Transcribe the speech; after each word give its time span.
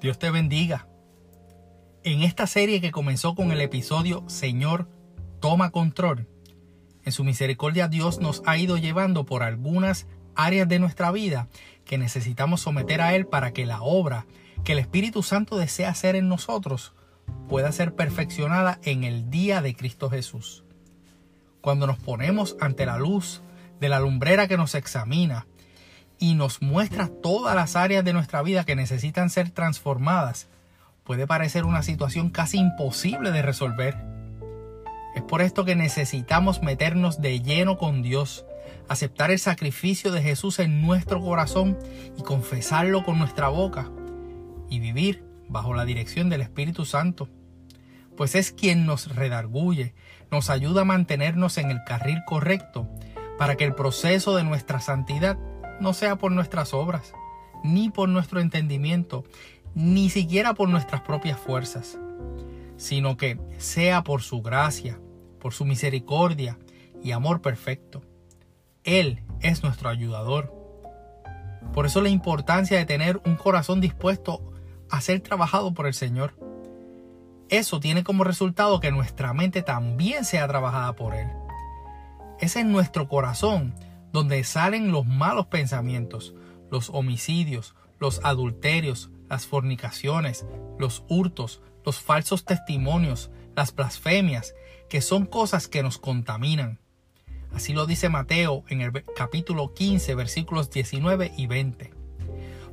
Dios 0.00 0.18
te 0.18 0.30
bendiga. 0.30 0.86
En 2.04 2.22
esta 2.22 2.46
serie 2.46 2.80
que 2.80 2.92
comenzó 2.92 3.34
con 3.34 3.50
el 3.50 3.60
episodio 3.60 4.22
Señor, 4.28 4.88
toma 5.40 5.70
control, 5.70 6.28
en 7.04 7.12
su 7.12 7.24
misericordia 7.24 7.88
Dios 7.88 8.20
nos 8.20 8.42
ha 8.46 8.58
ido 8.58 8.76
llevando 8.76 9.24
por 9.24 9.42
algunas 9.42 10.06
áreas 10.34 10.68
de 10.68 10.78
nuestra 10.78 11.10
vida 11.10 11.48
que 11.84 11.98
necesitamos 11.98 12.60
someter 12.60 13.00
a 13.00 13.14
Él 13.14 13.26
para 13.26 13.52
que 13.52 13.66
la 13.66 13.82
obra 13.82 14.26
que 14.62 14.72
el 14.72 14.78
Espíritu 14.78 15.22
Santo 15.22 15.56
desea 15.56 15.88
hacer 15.88 16.16
en 16.16 16.28
nosotros 16.28 16.94
pueda 17.48 17.72
ser 17.72 17.94
perfeccionada 17.94 18.78
en 18.84 19.04
el 19.04 19.30
día 19.30 19.62
de 19.62 19.74
Cristo 19.74 20.10
Jesús. 20.10 20.64
Cuando 21.60 21.86
nos 21.86 21.98
ponemos 21.98 22.56
ante 22.60 22.86
la 22.86 22.98
luz 22.98 23.42
de 23.80 23.88
la 23.88 24.00
lumbrera 24.00 24.46
que 24.46 24.56
nos 24.56 24.74
examina 24.74 25.46
y 26.18 26.34
nos 26.34 26.62
muestra 26.62 27.08
todas 27.08 27.54
las 27.54 27.76
áreas 27.76 28.04
de 28.04 28.12
nuestra 28.12 28.42
vida 28.42 28.64
que 28.64 28.76
necesitan 28.76 29.30
ser 29.30 29.50
transformadas, 29.50 30.48
puede 31.04 31.26
parecer 31.26 31.64
una 31.64 31.82
situación 31.82 32.30
casi 32.30 32.58
imposible 32.58 33.30
de 33.30 33.42
resolver. 33.42 33.96
Es 35.14 35.22
por 35.22 35.40
esto 35.40 35.64
que 35.64 35.74
necesitamos 35.74 36.62
meternos 36.62 37.20
de 37.20 37.40
lleno 37.40 37.78
con 37.78 38.02
Dios, 38.02 38.44
aceptar 38.88 39.30
el 39.30 39.38
sacrificio 39.38 40.12
de 40.12 40.22
Jesús 40.22 40.58
en 40.58 40.82
nuestro 40.82 41.20
corazón 41.20 41.78
y 42.18 42.22
confesarlo 42.22 43.04
con 43.04 43.18
nuestra 43.18 43.48
boca 43.48 43.88
y 44.68 44.80
vivir 44.80 45.24
bajo 45.48 45.74
la 45.74 45.84
dirección 45.84 46.28
del 46.28 46.42
Espíritu 46.42 46.84
Santo, 46.84 47.28
pues 48.16 48.34
es 48.34 48.52
quien 48.52 48.84
nos 48.84 49.14
redarguye, 49.14 49.94
nos 50.30 50.50
ayuda 50.50 50.82
a 50.82 50.84
mantenernos 50.84 51.56
en 51.58 51.70
el 51.70 51.84
carril 51.84 52.22
correcto 52.26 52.88
para 53.38 53.56
que 53.56 53.64
el 53.64 53.74
proceso 53.74 54.36
de 54.36 54.44
nuestra 54.44 54.80
santidad 54.80 55.38
no 55.80 55.94
sea 55.94 56.16
por 56.16 56.32
nuestras 56.32 56.74
obras, 56.74 57.12
ni 57.64 57.90
por 57.90 58.08
nuestro 58.08 58.40
entendimiento, 58.40 59.24
ni 59.74 60.10
siquiera 60.10 60.54
por 60.54 60.68
nuestras 60.68 61.02
propias 61.02 61.38
fuerzas, 61.38 61.98
sino 62.76 63.16
que 63.16 63.38
sea 63.58 64.02
por 64.02 64.22
su 64.22 64.42
gracia, 64.42 64.98
por 65.40 65.52
su 65.52 65.64
misericordia 65.64 66.58
y 67.02 67.12
amor 67.12 67.40
perfecto. 67.40 68.02
Él 68.84 69.22
es 69.40 69.62
nuestro 69.62 69.88
ayudador. 69.88 70.54
Por 71.72 71.86
eso 71.86 72.00
la 72.00 72.08
importancia 72.08 72.78
de 72.78 72.86
tener 72.86 73.20
un 73.24 73.36
corazón 73.36 73.80
dispuesto 73.80 74.52
a 74.90 75.00
ser 75.00 75.20
trabajado 75.20 75.74
por 75.74 75.86
el 75.86 75.94
Señor. 75.94 76.34
Eso 77.50 77.80
tiene 77.80 78.04
como 78.04 78.24
resultado 78.24 78.80
que 78.80 78.90
nuestra 78.90 79.32
mente 79.32 79.62
también 79.62 80.24
sea 80.24 80.46
trabajada 80.48 80.94
por 80.94 81.14
Él. 81.14 81.28
Es 82.40 82.56
en 82.56 82.72
nuestro 82.72 83.08
corazón 83.08 83.74
donde 84.12 84.42
salen 84.44 84.92
los 84.92 85.06
malos 85.06 85.46
pensamientos, 85.46 86.34
los 86.70 86.90
homicidios, 86.90 87.74
los 87.98 88.24
adulterios, 88.24 89.10
las 89.28 89.46
fornicaciones, 89.46 90.46
los 90.78 91.04
hurtos, 91.08 91.62
los 91.84 92.00
falsos 92.00 92.44
testimonios, 92.44 93.30
las 93.56 93.74
blasfemias, 93.74 94.54
que 94.88 95.00
son 95.00 95.26
cosas 95.26 95.68
que 95.68 95.82
nos 95.82 95.98
contaminan. 95.98 96.80
Así 97.52 97.72
lo 97.72 97.86
dice 97.86 98.08
Mateo 98.08 98.64
en 98.68 98.82
el 98.82 99.04
capítulo 99.16 99.74
15, 99.74 100.14
versículos 100.14 100.70
19 100.70 101.32
y 101.36 101.46
20. 101.46 101.94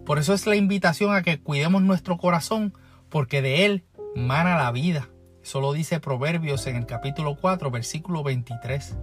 Por 0.06 0.20
eso 0.20 0.34
es 0.34 0.46
la 0.46 0.56
invitación 0.56 1.16
a 1.16 1.24
que 1.24 1.40
cuidemos 1.40 1.82
nuestro 1.82 2.18
corazón, 2.18 2.74
porque 3.10 3.42
de 3.42 3.66
él 3.66 3.86
mana 4.16 4.56
la 4.58 4.72
vida. 4.72 5.10
Eso 5.42 5.62
lo 5.62 5.74
dice 5.74 6.00
Proverbios 6.00 6.68
en 6.68 6.76
el 6.76 6.86
capítulo 6.86 7.38
4, 7.40 7.72
versículo 7.72 8.24
23. 8.24 8.98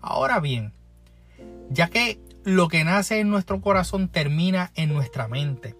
Ahora 0.00 0.40
bien, 0.40 0.72
ya 1.70 1.88
que 1.88 2.20
lo 2.44 2.68
que 2.68 2.84
nace 2.84 3.20
en 3.20 3.28
nuestro 3.28 3.60
corazón 3.60 4.08
termina 4.08 4.70
en 4.74 4.92
nuestra 4.92 5.28
mente, 5.28 5.74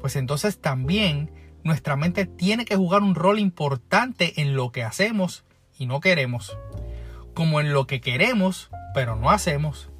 pues 0.00 0.16
entonces 0.16 0.60
también 0.60 1.30
nuestra 1.64 1.96
mente 1.96 2.26
tiene 2.26 2.64
que 2.64 2.76
jugar 2.76 3.02
un 3.02 3.14
rol 3.14 3.38
importante 3.38 4.40
en 4.40 4.54
lo 4.54 4.70
que 4.70 4.84
hacemos 4.84 5.44
y 5.78 5.86
no 5.86 6.00
queremos, 6.00 6.56
como 7.34 7.60
en 7.60 7.72
lo 7.72 7.86
que 7.86 8.00
queremos 8.00 8.70
pero 8.94 9.14
no 9.14 9.30
hacemos. 9.30 9.90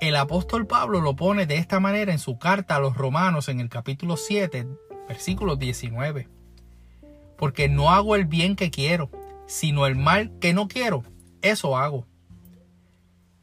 El 0.00 0.14
apóstol 0.14 0.68
Pablo 0.68 1.00
lo 1.00 1.16
pone 1.16 1.46
de 1.46 1.56
esta 1.56 1.80
manera 1.80 2.12
en 2.12 2.20
su 2.20 2.38
carta 2.38 2.76
a 2.76 2.78
los 2.78 2.96
romanos 2.96 3.48
en 3.48 3.58
el 3.58 3.68
capítulo 3.68 4.16
7, 4.16 4.64
versículo 5.08 5.56
19. 5.56 6.28
Porque 7.36 7.68
no 7.68 7.90
hago 7.90 8.14
el 8.14 8.26
bien 8.26 8.54
que 8.54 8.70
quiero, 8.70 9.10
sino 9.46 9.86
el 9.86 9.96
mal 9.96 10.38
que 10.38 10.54
no 10.54 10.68
quiero, 10.68 11.02
eso 11.42 11.76
hago 11.76 12.06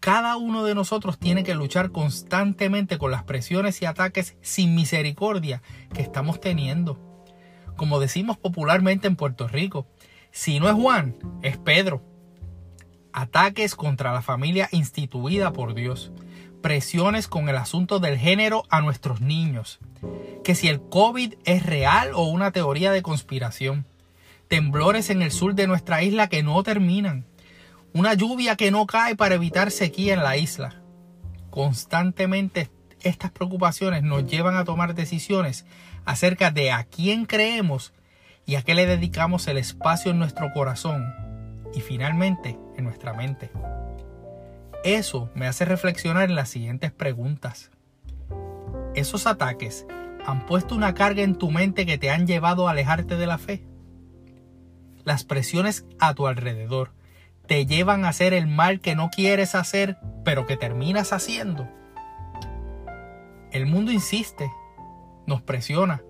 cada 0.03 0.35
uno 0.35 0.65
de 0.65 0.75
nosotros 0.75 1.17
tiene 1.17 1.45
que 1.45 1.55
luchar 1.55 1.91
constantemente 1.91 2.97
con 2.97 3.09
las 3.09 3.23
presiones 3.23 3.81
y 3.81 3.85
ataques 3.85 4.35
sin 4.41 4.75
misericordia 4.75 5.61
que 5.93 6.01
estamos 6.01 6.41
teniendo. 6.41 6.99
Como 7.77 8.01
decimos 8.01 8.37
popularmente 8.37 9.07
en 9.07 9.15
Puerto 9.15 9.47
Rico, 9.47 9.87
si 10.29 10.59
no 10.59 10.67
es 10.67 10.73
Juan, 10.73 11.15
es 11.41 11.57
Pedro. 11.57 12.03
Ataques 13.13 13.75
contra 13.75 14.11
la 14.11 14.21
familia 14.21 14.67
instituida 14.73 15.53
por 15.53 15.73
Dios. 15.73 16.11
Presiones 16.61 17.29
con 17.29 17.47
el 17.47 17.55
asunto 17.55 17.99
del 17.99 18.17
género 18.17 18.65
a 18.69 18.81
nuestros 18.81 19.21
niños. 19.21 19.79
Que 20.43 20.53
si 20.53 20.67
el 20.67 20.81
COVID 20.81 21.35
es 21.45 21.65
real 21.65 22.11
o 22.13 22.23
una 22.25 22.51
teoría 22.51 22.91
de 22.91 23.03
conspiración. 23.03 23.85
Temblores 24.49 25.09
en 25.09 25.21
el 25.21 25.31
sur 25.31 25.55
de 25.55 25.65
nuestra 25.65 26.03
isla 26.03 26.27
que 26.27 26.43
no 26.43 26.61
terminan 26.61 27.25
una 27.93 28.15
lluvia 28.15 28.55
que 28.55 28.71
no 28.71 28.87
cae 28.87 29.15
para 29.15 29.35
evitar 29.35 29.69
sequía 29.69 30.15
en 30.15 30.23
la 30.23 30.35
isla. 30.35 30.81
Constantemente 31.51 32.71
estas 33.01 33.31
preocupaciones 33.31 34.01
nos 34.01 34.25
llevan 34.25 34.57
a 34.57 34.63
tomar 34.63 34.95
decisiones 34.95 35.65
acerca 36.03 36.49
de 36.49 36.71
a 36.71 36.85
quién 36.85 37.25
creemos 37.25 37.93
y 38.45 38.55
a 38.55 38.63
qué 38.63 38.73
le 38.73 38.87
dedicamos 38.87 39.47
el 39.47 39.57
espacio 39.57 40.11
en 40.11 40.19
nuestro 40.19 40.51
corazón 40.53 41.13
y 41.75 41.81
finalmente 41.81 42.57
en 42.77 42.83
nuestra 42.83 43.13
mente. 43.13 43.51
Eso 44.83 45.29
me 45.35 45.47
hace 45.47 45.63
reflexionar 45.63 46.29
en 46.29 46.35
las 46.35 46.49
siguientes 46.49 46.91
preguntas. 46.91 47.69
¿Esos 48.95 49.27
ataques 49.27 49.85
han 50.25 50.45
puesto 50.45 50.75
una 50.75 50.93
carga 50.93 51.21
en 51.21 51.35
tu 51.35 51.51
mente 51.51 51.85
que 51.85 51.97
te 51.97 52.09
han 52.09 52.25
llevado 52.25 52.67
a 52.67 52.71
alejarte 52.71 53.17
de 53.17 53.27
la 53.27 53.37
fe? 53.37 53.63
Las 55.03 55.23
presiones 55.23 55.85
a 55.99 56.13
tu 56.15 56.27
alrededor 56.27 56.91
te 57.47 57.65
llevan 57.65 58.05
a 58.05 58.09
hacer 58.09 58.33
el 58.33 58.47
mal 58.47 58.79
que 58.79 58.95
no 58.95 59.09
quieres 59.09 59.55
hacer, 59.55 59.97
pero 60.23 60.45
que 60.45 60.57
terminas 60.57 61.11
haciendo. 61.13 61.67
El 63.51 63.65
mundo 63.65 63.91
insiste, 63.91 64.51
nos 65.27 65.41
presiona, 65.41 66.01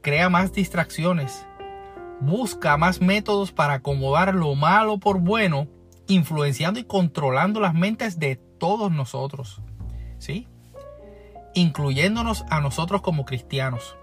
crea 0.00 0.30
más 0.30 0.52
distracciones, 0.52 1.46
busca 2.20 2.76
más 2.76 3.00
métodos 3.00 3.52
para 3.52 3.74
acomodar 3.74 4.34
lo 4.34 4.54
malo 4.54 4.98
por 4.98 5.20
bueno, 5.20 5.66
influenciando 6.06 6.80
y 6.80 6.84
controlando 6.84 7.60
las 7.60 7.74
mentes 7.74 8.18
de 8.18 8.36
todos 8.36 8.90
nosotros. 8.92 9.60
¿Sí? 10.18 10.46
Incluyéndonos 11.54 12.44
a 12.48 12.60
nosotros 12.60 13.02
como 13.02 13.24
cristianos. 13.24 13.96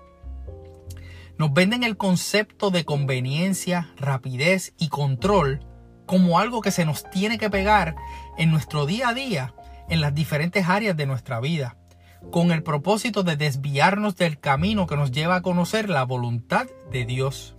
Nos 1.37 1.53
venden 1.53 1.83
el 1.83 1.97
concepto 1.97 2.71
de 2.71 2.83
conveniencia, 2.83 3.93
rapidez 3.97 4.73
y 4.77 4.89
control 4.89 5.65
como 6.07 6.39
algo 6.39 6.61
que 6.61 6.71
se 6.71 6.85
nos 6.85 7.07
tiene 7.11 7.37
que 7.37 7.51
pegar 7.51 7.95
en 8.39 8.49
nuestro 8.49 8.87
día 8.87 9.09
a 9.09 9.13
día, 9.13 9.53
en 9.89 10.01
las 10.01 10.15
diferentes 10.15 10.67
áreas 10.67 10.97
de 10.97 11.05
nuestra 11.05 11.39
vida, 11.39 11.77
con 12.31 12.51
el 12.51 12.63
propósito 12.63 13.21
de 13.21 13.35
desviarnos 13.35 14.15
del 14.15 14.39
camino 14.39 14.87
que 14.87 14.97
nos 14.97 15.11
lleva 15.11 15.35
a 15.35 15.41
conocer 15.41 15.89
la 15.89 16.03
voluntad 16.03 16.65
de 16.91 17.05
Dios. 17.05 17.55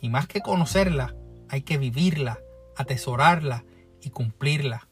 Y 0.00 0.08
más 0.08 0.26
que 0.26 0.40
conocerla, 0.40 1.14
hay 1.48 1.62
que 1.62 1.78
vivirla, 1.78 2.40
atesorarla 2.76 3.64
y 4.00 4.10
cumplirla. 4.10 4.88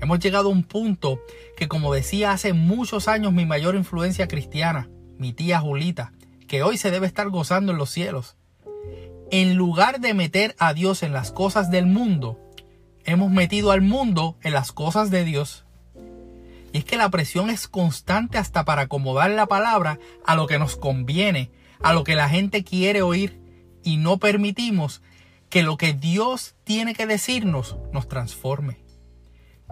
Hemos 0.00 0.18
llegado 0.18 0.48
a 0.48 0.52
un 0.52 0.64
punto 0.64 1.20
que, 1.56 1.68
como 1.68 1.94
decía 1.94 2.32
hace 2.32 2.52
muchos 2.52 3.08
años 3.08 3.32
mi 3.32 3.46
mayor 3.46 3.74
influencia 3.74 4.28
cristiana, 4.28 4.90
mi 5.16 5.32
tía 5.32 5.60
Julita, 5.60 6.12
que 6.46 6.62
hoy 6.62 6.76
se 6.76 6.90
debe 6.90 7.06
estar 7.06 7.30
gozando 7.30 7.72
en 7.72 7.78
los 7.78 7.90
cielos, 7.90 8.36
en 9.30 9.56
lugar 9.56 10.00
de 10.00 10.14
meter 10.14 10.54
a 10.58 10.74
Dios 10.74 11.02
en 11.02 11.12
las 11.12 11.32
cosas 11.32 11.70
del 11.70 11.86
mundo, 11.86 12.38
hemos 13.04 13.30
metido 13.30 13.70
al 13.70 13.82
mundo 13.82 14.36
en 14.42 14.52
las 14.52 14.72
cosas 14.72 15.10
de 15.10 15.24
Dios. 15.24 15.64
Y 16.72 16.78
es 16.78 16.84
que 16.84 16.96
la 16.96 17.08
presión 17.08 17.50
es 17.50 17.68
constante 17.68 18.38
hasta 18.38 18.64
para 18.64 18.82
acomodar 18.82 19.30
la 19.30 19.46
palabra 19.46 19.98
a 20.26 20.34
lo 20.34 20.46
que 20.46 20.58
nos 20.58 20.76
conviene, 20.76 21.50
a 21.80 21.92
lo 21.92 22.04
que 22.04 22.14
la 22.14 22.28
gente 22.28 22.64
quiere 22.64 23.02
oír, 23.02 23.40
y 23.82 23.96
no 23.98 24.18
permitimos 24.18 25.02
que 25.50 25.62
lo 25.62 25.76
que 25.76 25.92
Dios 25.92 26.56
tiene 26.64 26.94
que 26.94 27.06
decirnos 27.06 27.76
nos 27.92 28.08
transforme. 28.08 28.78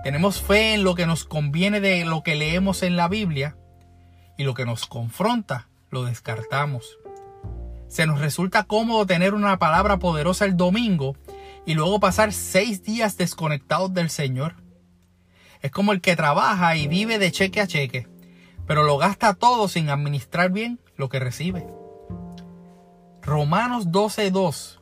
Tenemos 0.04 0.40
fe 0.40 0.74
en 0.74 0.84
lo 0.84 0.94
que 0.94 1.06
nos 1.06 1.24
conviene 1.24 1.80
de 1.80 2.04
lo 2.04 2.22
que 2.22 2.34
leemos 2.34 2.82
en 2.82 2.96
la 2.96 3.08
Biblia 3.08 3.56
y 4.36 4.44
lo 4.44 4.54
que 4.54 4.64
nos 4.64 4.86
confronta 4.86 5.68
lo 5.90 6.04
descartamos. 6.04 6.98
Se 7.92 8.06
nos 8.06 8.20
resulta 8.20 8.64
cómodo 8.64 9.04
tener 9.04 9.34
una 9.34 9.58
palabra 9.58 9.98
poderosa 9.98 10.46
el 10.46 10.56
domingo 10.56 11.14
y 11.66 11.74
luego 11.74 12.00
pasar 12.00 12.32
seis 12.32 12.82
días 12.82 13.18
desconectados 13.18 13.92
del 13.92 14.08
Señor. 14.08 14.54
Es 15.60 15.72
como 15.72 15.92
el 15.92 16.00
que 16.00 16.16
trabaja 16.16 16.74
y 16.74 16.88
vive 16.88 17.18
de 17.18 17.30
cheque 17.30 17.60
a 17.60 17.66
cheque, 17.66 18.08
pero 18.66 18.82
lo 18.82 18.96
gasta 18.96 19.34
todo 19.34 19.68
sin 19.68 19.90
administrar 19.90 20.50
bien 20.50 20.80
lo 20.96 21.10
que 21.10 21.18
recibe. 21.18 21.66
Romanos 23.20 23.88
12.2, 23.88 24.80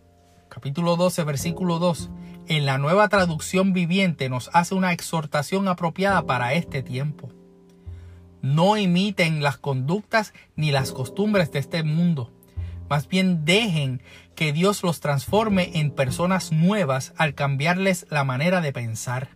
capítulo 0.49 0.95
12, 0.95 1.25
versículo 1.25 1.81
2, 1.81 2.11
en 2.47 2.65
la 2.65 2.79
nueva 2.79 3.09
traducción 3.09 3.73
viviente 3.73 4.29
nos 4.29 4.51
hace 4.53 4.77
una 4.77 4.93
exhortación 4.93 5.67
apropiada 5.67 6.27
para 6.27 6.55
este 6.55 6.85
tiempo. 6.85 7.29
No 8.41 8.77
imiten 8.77 9.43
las 9.43 9.56
conductas 9.56 10.33
ni 10.55 10.71
las 10.71 10.93
costumbres 10.93 11.51
de 11.51 11.59
este 11.59 11.83
mundo. 11.83 12.31
Más 12.91 13.09
bien 13.09 13.47
dejen 13.47 14.03
que 14.35 14.53
Dios 14.53 14.83
los 14.83 15.01
transforme 15.01 15.71
en 15.75 15.93
personas 15.93 16.53
nuevas 16.53 17.15
al 17.17 17.35
cambiarles 17.35 18.07
la 18.11 18.25
manera 18.25 18.61
de 18.61 18.73
pensar. 18.73 19.29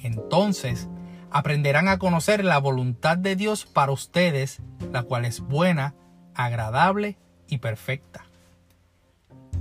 Entonces 0.00 0.88
aprenderán 1.30 1.86
a 1.86 1.98
conocer 1.98 2.44
la 2.44 2.58
voluntad 2.58 3.16
de 3.16 3.36
Dios 3.36 3.66
para 3.66 3.92
ustedes, 3.92 4.60
la 4.92 5.02
cual 5.04 5.26
es 5.26 5.40
buena, 5.40 5.94
agradable 6.34 7.18
y 7.46 7.58
perfecta. 7.58 8.24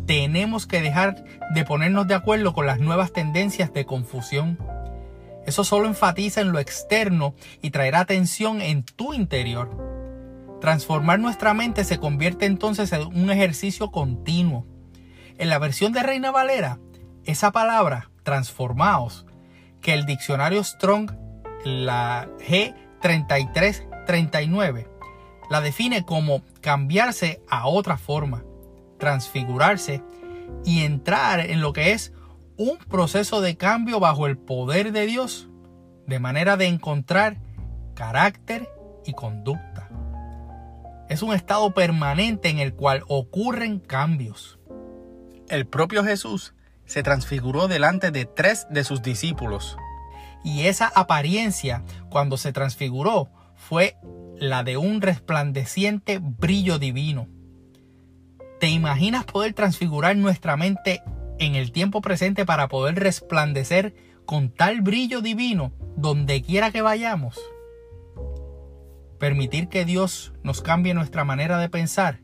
Tenemos 0.08 0.66
que 0.66 0.82
dejar 0.82 1.24
de 1.54 1.66
ponernos 1.66 2.08
de 2.08 2.16
acuerdo 2.16 2.54
con 2.54 2.66
las 2.66 2.80
nuevas 2.80 3.14
tendencias 3.14 3.72
de 3.74 3.86
confusión 3.86 4.58
eso 5.50 5.64
solo 5.64 5.88
enfatiza 5.88 6.42
en 6.42 6.52
lo 6.52 6.60
externo 6.60 7.34
y 7.60 7.72
traerá 7.72 8.02
atención 8.02 8.62
en 8.62 8.84
tu 8.84 9.16
interior. 9.16 9.89
Transformar 10.62 11.20
nuestra 11.20 11.54
mente 11.54 11.84
se 11.84 12.00
convierte 12.00 12.46
entonces 12.46 12.92
en 12.92 13.08
un 13.08 13.32
ejercicio 13.32 13.92
continuo. 13.92 14.66
En 15.38 15.50
la 15.50 15.60
versión 15.60 15.94
de 15.94 16.04
Reina 16.04 16.32
Valera, 16.32 16.80
esa 17.24 17.52
palabra, 17.52 18.12
transformaos, 18.24 19.26
que 19.82 19.94
el 19.94 20.06
diccionario 20.06 20.64
Strong, 20.64 21.12
la 21.64 22.28
G3339, 22.40 24.88
la 25.50 25.62
define 25.62 26.06
como 26.06 26.44
cambiarse 26.62 27.42
a 27.50 27.68
otra 27.68 27.98
forma, 27.98 28.44
transfigurarse 28.98 30.04
y 30.66 30.84
entrar 30.84 31.40
en 31.40 31.62
lo 31.62 31.72
que 31.74 31.94
es 31.94 32.14
un 32.58 32.78
proceso 32.78 33.42
de 33.42 33.58
cambio 33.58 34.00
bajo 34.00 34.28
el 34.28 34.38
poder 34.38 34.92
de 34.92 35.06
Dios, 35.06 35.50
de 36.06 36.20
manera 36.20 36.58
de 36.58 36.68
encontrar 36.68 37.38
carácter 37.96 38.70
y 39.06 39.14
conducta. 39.14 39.89
Es 41.10 41.22
un 41.22 41.34
estado 41.34 41.74
permanente 41.74 42.50
en 42.50 42.60
el 42.60 42.74
cual 42.74 43.04
ocurren 43.08 43.80
cambios. 43.80 44.60
El 45.50 45.66
propio 45.66 46.04
Jesús 46.04 46.54
se 46.86 47.04
transfiguró 47.04 47.68
delante 47.68 48.12
de 48.12 48.26
tres 48.26 48.68
de 48.70 48.84
sus 48.84 49.02
discípulos. 49.02 49.78
Y 50.44 50.68
esa 50.68 50.92
apariencia, 50.96 51.84
cuando 52.10 52.38
se 52.38 52.54
transfiguró, 52.54 53.30
fue 53.56 53.98
la 54.38 54.64
de 54.64 54.78
un 54.78 55.02
resplandeciente 55.02 56.20
brillo 56.22 56.80
divino. 56.80 57.28
¿Te 58.60 58.68
imaginas 58.70 59.26
poder 59.26 59.54
transfigurar 59.54 60.16
nuestra 60.16 60.56
mente 60.56 61.02
en 61.40 61.56
el 61.56 61.72
tiempo 61.72 62.02
presente 62.02 62.46
para 62.46 62.68
poder 62.68 62.96
resplandecer 62.96 63.96
con 64.26 64.50
tal 64.50 64.82
brillo 64.82 65.22
divino 65.22 65.72
donde 65.96 66.42
quiera 66.42 66.72
que 66.72 66.82
vayamos. 66.82 67.40
Permitir 69.20 69.68
que 69.68 69.86
Dios 69.86 70.34
nos 70.44 70.62
cambie 70.62 70.94
nuestra 70.94 71.24
manera 71.24 71.58
de 71.58 71.70
pensar 71.70 72.22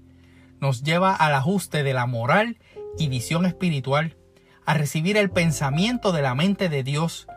nos 0.59 0.83
lleva 0.83 1.13
al 1.15 1.33
ajuste 1.33 1.83
de 1.83 1.93
la 1.93 2.05
moral 2.05 2.57
y 2.97 3.07
visión 3.07 3.45
espiritual, 3.45 4.17
a 4.65 4.73
recibir 4.73 5.17
el 5.17 5.29
pensamiento 5.29 6.11
de 6.11 6.21
la 6.21 6.33
mente 6.33 6.69
de 6.69 6.83
Dios, 6.83 7.27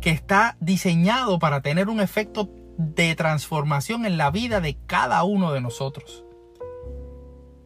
que 0.00 0.10
está 0.10 0.56
diseñado 0.60 1.38
para 1.38 1.62
tener 1.62 1.88
un 1.88 2.00
efecto 2.00 2.50
de 2.76 3.14
transformación 3.14 4.04
en 4.04 4.18
la 4.18 4.30
vida 4.30 4.60
de 4.60 4.76
cada 4.86 5.22
uno 5.24 5.52
de 5.52 5.60
nosotros. 5.60 6.24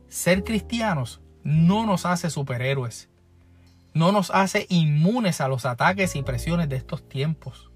Ser 0.09 0.45
cristianos 0.45 1.21
no 1.43 1.87
nos 1.87 2.07
hace 2.07 2.31
superhéroes, 2.31 3.09
no 3.93 4.13
nos 4.13 4.31
hace 4.31 4.67
inmunes 4.69 5.41
a 5.41 5.49
los 5.49 5.67
ataques 5.67 6.15
y 6.15 6.23
presiones 6.23 6.69
de 6.69 6.77
estos 6.77 7.09
tiempos. 7.09 7.71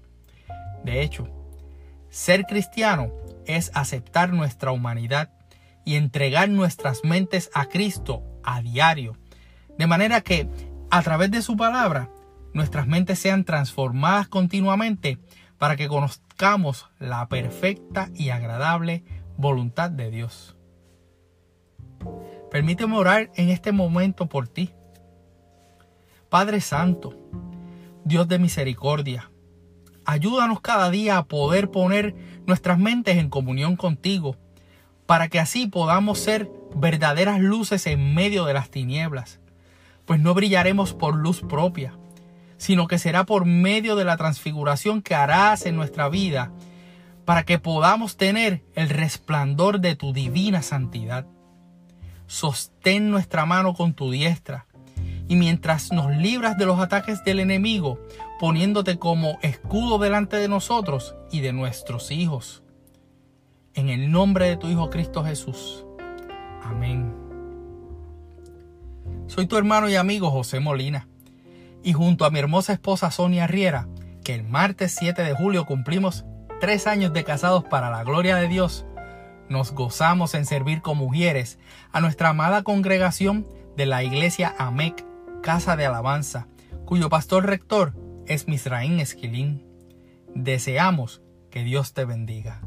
De 0.83 1.01
hecho, 1.01 1.27
ser 2.09 2.45
cristiano 2.45 3.11
es 3.47 3.71
aceptar 3.73 4.33
nuestra 4.33 4.71
humanidad 4.71 5.31
y 5.85 5.95
entregar 5.95 6.49
nuestras 6.49 7.03
mentes 7.03 7.49
a 7.53 7.65
Cristo 7.65 8.23
a 8.43 8.61
diario, 8.61 9.17
de 9.77 9.87
manera 9.87 10.21
que 10.21 10.49
a 10.89 11.01
través 11.01 11.31
de 11.31 11.41
su 11.41 11.57
palabra 11.57 12.09
nuestras 12.53 12.87
mentes 12.87 13.19
sean 13.19 13.43
transformadas 13.43 14.27
continuamente 14.27 15.19
para 15.57 15.75
que 15.75 15.87
conozcamos 15.87 16.87
la 16.99 17.27
perfecta 17.27 18.09
y 18.15 18.29
agradable 18.29 19.03
voluntad 19.37 19.89
de 19.89 20.09
Dios. 20.11 20.55
Permíteme 22.51 22.97
orar 22.97 23.31
en 23.35 23.49
este 23.49 23.71
momento 23.71 24.27
por 24.27 24.47
ti 24.47 24.73
Padre 26.29 26.59
Santo, 26.59 27.13
Dios 28.03 28.27
de 28.27 28.39
misericordia, 28.39 29.31
ayúdanos 30.05 30.61
cada 30.61 30.89
día 30.89 31.17
a 31.17 31.25
poder 31.25 31.71
poner 31.71 32.15
nuestras 32.45 32.77
mentes 32.79 33.17
en 33.17 33.29
comunión 33.29 33.75
contigo, 33.75 34.35
para 35.05 35.27
que 35.27 35.39
así 35.39 35.67
podamos 35.67 36.19
ser 36.19 36.49
verdaderas 36.75 37.39
luces 37.39 37.87
en 37.87 38.13
medio 38.13 38.45
de 38.45 38.53
las 38.53 38.69
tinieblas, 38.69 39.39
pues 40.05 40.19
no 40.19 40.33
brillaremos 40.33 40.93
por 40.93 41.15
luz 41.15 41.41
propia, 41.41 41.93
sino 42.57 42.87
que 42.87 42.97
será 42.97 43.25
por 43.25 43.45
medio 43.45 43.95
de 43.95 44.05
la 44.05 44.17
transfiguración 44.17 45.01
que 45.01 45.15
harás 45.15 45.65
en 45.65 45.75
nuestra 45.75 46.09
vida, 46.09 46.51
para 47.25 47.43
que 47.43 47.57
podamos 47.57 48.17
tener 48.17 48.63
el 48.75 48.89
resplandor 48.89 49.79
de 49.79 49.95
tu 49.95 50.13
divina 50.13 50.61
santidad. 50.61 51.25
Sostén 52.27 53.09
nuestra 53.09 53.45
mano 53.45 53.73
con 53.73 53.93
tu 53.93 54.11
diestra, 54.11 54.67
y 55.27 55.35
mientras 55.35 55.91
nos 55.91 56.15
libras 56.15 56.57
de 56.57 56.65
los 56.65 56.79
ataques 56.79 57.23
del 57.23 57.39
enemigo, 57.39 57.99
poniéndote 58.39 58.99
como 58.99 59.39
escudo 59.41 59.97
delante 59.97 60.37
de 60.37 60.47
nosotros 60.47 61.15
y 61.31 61.41
de 61.41 61.53
nuestros 61.53 62.11
hijos. 62.11 62.63
En 63.73 63.89
el 63.89 64.11
nombre 64.11 64.47
de 64.47 64.57
tu 64.57 64.67
Hijo 64.67 64.89
Cristo 64.89 65.23
Jesús. 65.23 65.85
Amén. 66.63 67.13
Soy 69.27 69.47
tu 69.47 69.57
hermano 69.57 69.89
y 69.89 69.95
amigo 69.95 70.31
José 70.31 70.59
Molina. 70.59 71.07
Y 71.83 71.93
junto 71.93 72.25
a 72.25 72.29
mi 72.29 72.39
hermosa 72.39 72.73
esposa 72.73 73.11
Sonia 73.11 73.47
Riera, 73.47 73.87
que 74.23 74.33
el 74.33 74.43
martes 74.43 74.95
7 74.97 75.21
de 75.23 75.33
julio 75.33 75.65
cumplimos 75.65 76.25
tres 76.59 76.87
años 76.87 77.13
de 77.13 77.23
casados 77.23 77.63
para 77.63 77.89
la 77.89 78.03
gloria 78.03 78.37
de 78.37 78.47
Dios, 78.47 78.85
nos 79.49 79.73
gozamos 79.73 80.33
en 80.33 80.45
servir 80.45 80.81
como 80.81 81.05
mujeres 81.05 81.59
a 81.91 82.01
nuestra 82.01 82.29
amada 82.29 82.63
congregación 82.63 83.47
de 83.77 83.85
la 83.85 84.03
iglesia 84.03 84.55
AMEC 84.57 85.05
casa 85.43 85.75
de 85.75 85.85
alabanza, 85.85 86.47
cuyo 86.85 87.09
pastor 87.09 87.45
rector 87.45 87.93
es 88.27 88.47
Misraín 88.47 88.99
Esquilín. 88.99 89.63
Deseamos 90.33 91.21
que 91.49 91.63
Dios 91.63 91.93
te 91.93 92.05
bendiga. 92.05 92.61